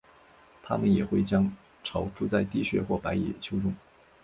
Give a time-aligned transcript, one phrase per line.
[0.63, 3.71] 它们也会将巢筑在地穴或白蚁丘中。